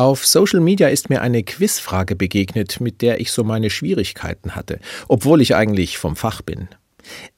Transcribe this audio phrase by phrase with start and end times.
[0.00, 4.80] Auf Social Media ist mir eine Quizfrage begegnet, mit der ich so meine Schwierigkeiten hatte,
[5.08, 6.68] obwohl ich eigentlich vom Fach bin.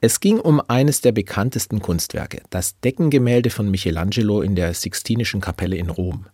[0.00, 5.75] Es ging um eines der bekanntesten Kunstwerke, das Deckengemälde von Michelangelo in der Sixtinischen Kapelle
[5.75, 6.26] in Rom.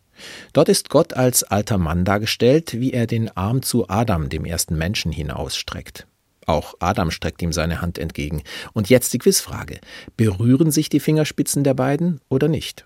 [0.53, 4.77] Dort ist Gott als alter Mann dargestellt, wie er den Arm zu Adam, dem ersten
[4.77, 6.07] Menschen, hinausstreckt.
[6.45, 8.43] Auch Adam streckt ihm seine Hand entgegen.
[8.75, 9.81] Und jetzt die Quizfrage.
[10.19, 12.85] Berühren sich die Fingerspitzen der beiden oder nicht?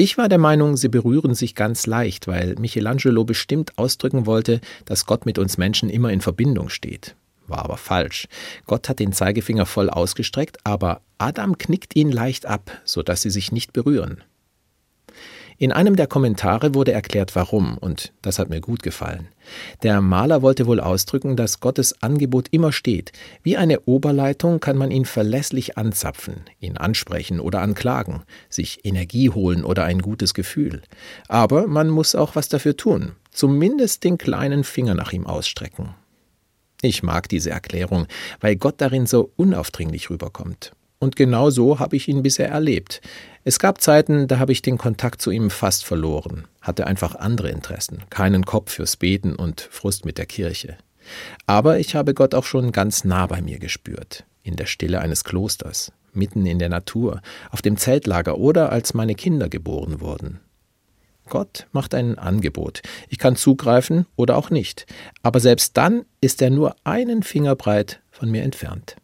[0.00, 5.06] Ich war der Meinung, sie berühren sich ganz leicht, weil Michelangelo bestimmt ausdrücken wollte, dass
[5.06, 7.16] Gott mit uns Menschen immer in Verbindung steht.
[7.48, 8.28] War aber falsch.
[8.66, 13.50] Gott hat den Zeigefinger voll ausgestreckt, aber Adam knickt ihn leicht ab, sodass sie sich
[13.50, 14.22] nicht berühren.
[15.60, 19.26] In einem der Kommentare wurde erklärt, warum, und das hat mir gut gefallen.
[19.82, 23.10] Der Maler wollte wohl ausdrücken, dass Gottes Angebot immer steht.
[23.42, 29.64] Wie eine Oberleitung kann man ihn verlässlich anzapfen, ihn ansprechen oder anklagen, sich Energie holen
[29.64, 30.82] oder ein gutes Gefühl.
[31.26, 35.96] Aber man muss auch was dafür tun, zumindest den kleinen Finger nach ihm ausstrecken.
[36.82, 38.06] Ich mag diese Erklärung,
[38.38, 40.70] weil Gott darin so unaufdringlich rüberkommt.
[41.00, 43.00] Und genau so habe ich ihn bisher erlebt.
[43.44, 47.50] Es gab Zeiten, da habe ich den Kontakt zu ihm fast verloren, hatte einfach andere
[47.50, 50.76] Interessen, keinen Kopf fürs Beten und Frust mit der Kirche.
[51.46, 55.24] Aber ich habe Gott auch schon ganz nah bei mir gespürt, in der Stille eines
[55.24, 60.40] Klosters, mitten in der Natur, auf dem Zeltlager oder als meine Kinder geboren wurden.
[61.28, 62.82] Gott macht ein Angebot.
[63.08, 64.86] Ich kann zugreifen oder auch nicht.
[65.22, 68.96] Aber selbst dann ist er nur einen Finger breit von mir entfernt.